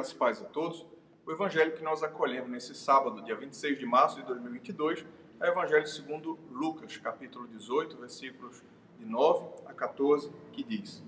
[0.00, 0.86] graças e paz a todos.
[1.26, 5.04] O evangelho que nós acolhemos nesse sábado, dia 26 de março de 2022,
[5.38, 8.62] é o evangelho segundo Lucas, capítulo 18, versículos
[8.98, 11.04] de 9 a 14, que diz: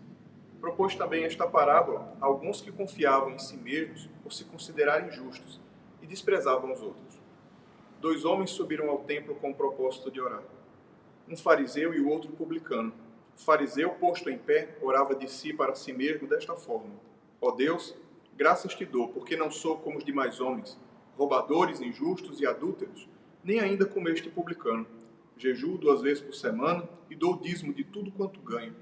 [0.61, 5.59] Propôs também esta parábola a alguns que confiavam em si mesmos por se considerarem justos
[6.03, 7.19] e desprezavam os outros.
[7.99, 10.43] Dois homens subiram ao templo com o propósito de orar.
[11.27, 12.93] Um fariseu e o outro publicano.
[13.35, 16.93] O fariseu, posto em pé, orava de si para si mesmo desta forma:
[17.41, 17.97] Ó Deus,
[18.43, 20.77] graças te dou, porque não sou como os demais homens,
[21.17, 23.09] roubadores, injustos e adúlteros,
[23.45, 24.85] nem ainda como este publicano.
[25.37, 28.75] Jejuo duas vezes por semana e dou o dízimo de tudo quanto ganho.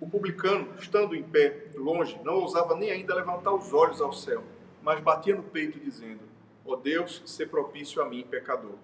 [0.00, 4.44] O publicano, estando em pé, longe, não ousava nem ainda levantar os olhos ao céu,
[4.80, 6.20] mas batia no peito, dizendo:
[6.64, 8.76] Ó Deus, se propício a mim, pecador.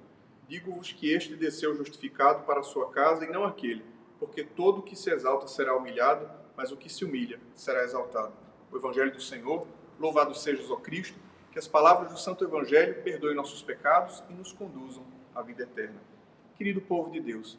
[0.49, 3.85] Digo-vos que este desceu justificado para a sua casa e não aquele,
[4.19, 8.48] porque todo o que se exalta será humilhado, mas o que se humilha será exaltado
[8.71, 9.67] o Evangelho do Senhor.
[9.99, 11.19] Louvado sejas, ó Cristo,
[11.51, 16.01] que as palavras do Santo Evangelho perdoem nossos pecados e nos conduzam à vida eterna.
[16.57, 17.59] Querido povo de Deus,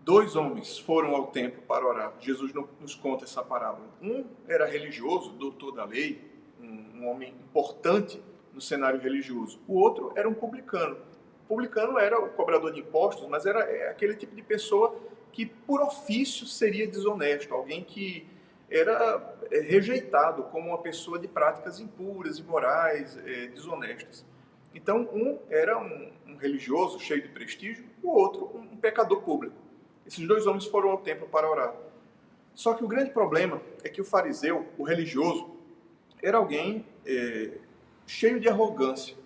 [0.00, 2.12] dois homens foram ao templo para orar.
[2.20, 3.88] Jesus nos conta essa parábola.
[4.00, 6.20] Um era religioso, doutor da lei,
[6.60, 9.60] um, um homem importante no cenário religioso.
[9.66, 10.96] O outro era um publicano.
[11.44, 14.94] O publicano era o cobrador de impostos, mas era é, aquele tipo de pessoa
[15.32, 18.26] que, por ofício, seria desonesto, alguém que
[18.72, 24.24] era é, rejeitado como uma pessoa de práticas impuras, imorais, é, desonestas.
[24.74, 29.54] Então, um era um, um, religioso cheio de prestígio, o outro um, um pecador público.
[30.06, 31.74] Esses dois homens foram ao templo para orar.
[32.54, 35.50] Só que o grande problema é que o fariseu, o religioso,
[36.22, 37.58] era alguém é,
[38.06, 39.16] cheio de arrogância.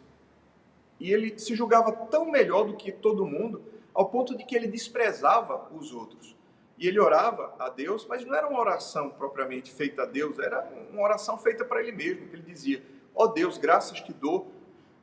[0.99, 3.63] E ele se julgava tão melhor do que todo mundo,
[3.95, 6.35] ao ponto de que ele desprezava os outros.
[6.79, 10.71] E ele orava a Deus, mas não era uma oração propriamente feita a Deus, era
[10.93, 12.29] uma oração feita para ele mesmo.
[12.33, 12.83] Ele dizia:
[13.15, 14.53] Ó oh Deus, graças te dou,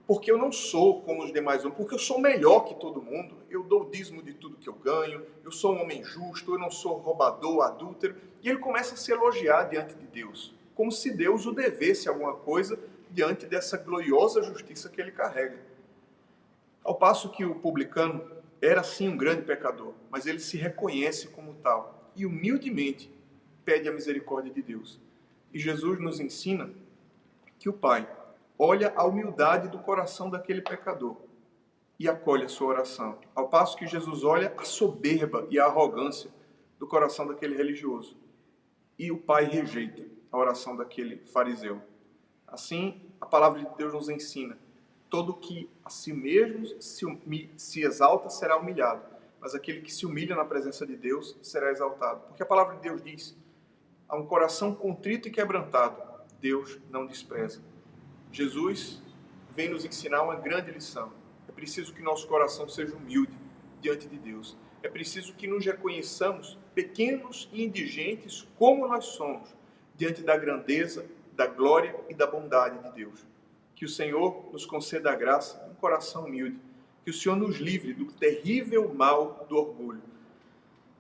[0.06, 3.38] porque eu não sou como os demais homens, porque eu sou melhor que todo mundo.
[3.50, 6.60] Eu dou o dízimo de tudo que eu ganho, eu sou um homem justo, eu
[6.60, 8.16] não sou roubador, adúltero.
[8.42, 12.36] E ele começa a se elogiar diante de Deus, como se Deus o devesse alguma
[12.36, 12.78] coisa
[13.10, 15.58] diante dessa gloriosa justiça que ele carrega.
[16.84, 21.56] Ao passo que o publicano era sim um grande pecador, mas ele se reconhece como
[21.56, 23.12] tal e humildemente
[23.66, 25.02] pede a misericórdia de Deus.
[25.54, 26.74] E Jesus nos ensina
[27.60, 28.10] que o Pai
[28.58, 31.18] olha a humildade do coração daquele pecador
[32.00, 36.32] e acolhe a sua oração, ao passo que Jesus olha a soberba e a arrogância
[36.80, 38.18] do coração daquele religioso.
[38.98, 41.82] E o Pai rejeita a oração daquele fariseu.
[42.48, 44.58] Assim, a palavra de Deus nos ensina
[45.14, 47.06] todo que a si mesmo se,
[47.56, 49.04] se exalta será humilhado,
[49.40, 52.22] mas aquele que se humilha na presença de Deus será exaltado.
[52.22, 53.38] Porque a palavra de Deus diz:
[54.10, 56.02] a um coração contrito e quebrantado,
[56.42, 57.62] Deus não despreza.
[58.32, 59.04] Jesus
[59.52, 61.14] vem nos ensinar uma grande lição.
[61.48, 63.38] É preciso que nosso coração seja humilde
[63.82, 64.58] diante de Deus.
[64.82, 69.56] É preciso que nos reconheçamos pequenos e indigentes como nós somos
[69.96, 73.33] diante da grandeza, da glória e da bondade de Deus.
[73.84, 76.58] Que o Senhor nos conceda a graça de um coração humilde.
[77.04, 80.02] Que o Senhor nos livre do terrível mal do orgulho.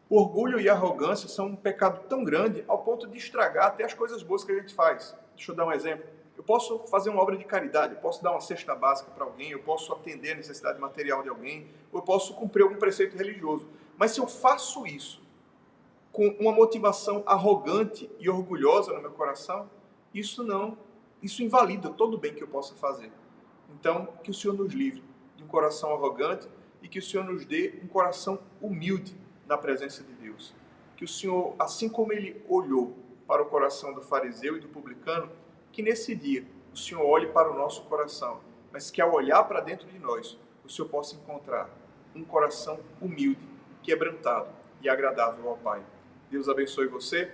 [0.09, 3.85] O orgulho e a arrogância são um pecado tão grande ao ponto de estragar até
[3.85, 5.15] as coisas boas que a gente faz.
[5.33, 6.03] Deixa eu dar um exemplo.
[6.35, 9.51] Eu posso fazer uma obra de caridade, eu posso dar uma cesta básica para alguém,
[9.51, 13.65] eu posso atender a necessidade material de alguém, ou eu posso cumprir algum preceito religioso.
[13.97, 15.21] Mas se eu faço isso
[16.11, 19.69] com uma motivação arrogante e orgulhosa no meu coração,
[20.13, 20.77] isso não
[21.23, 23.11] isso invalida todo o bem que eu possa fazer.
[23.69, 25.03] Então, que o Senhor nos livre
[25.37, 26.47] de um coração arrogante
[26.81, 29.15] e que o Senhor nos dê um coração humilde
[29.47, 30.53] na presença de Deus.
[30.97, 32.95] Que o Senhor, assim como ele olhou
[33.25, 35.31] para o coração do fariseu e do publicano,
[35.71, 38.41] que nesse dia o Senhor olhe para o nosso coração,
[38.71, 41.69] mas que ao olhar para dentro de nós, o Senhor possa encontrar
[42.13, 43.47] um coração humilde,
[43.81, 44.49] quebrantado
[44.81, 45.81] e agradável ao Pai.
[46.29, 47.33] Deus abençoe você,